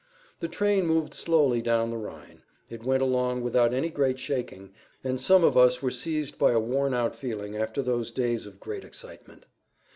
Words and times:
The 0.39 0.47
train 0.47 0.87
moved 0.87 1.13
slowly 1.13 1.61
down 1.61 1.91
the 1.91 1.97
Rhine, 1.97 2.41
it 2.71 2.83
went 2.83 3.03
along 3.03 3.43
without 3.43 3.71
any 3.71 3.91
great 3.91 4.17
shaking, 4.17 4.71
and 5.03 5.21
some 5.21 5.43
of 5.43 5.55
us 5.55 5.83
were 5.83 5.91
seized 5.91 6.39
by 6.39 6.53
a 6.53 6.59
worn 6.59 6.95
out 6.95 7.15
feeling 7.15 7.55
after 7.55 7.83
those 7.83 8.09
days 8.09 8.47
of 8.47 8.59
great 8.59 8.83
excitement. 8.83 9.45